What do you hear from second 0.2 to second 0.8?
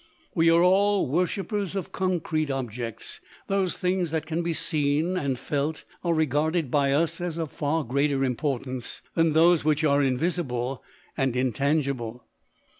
We are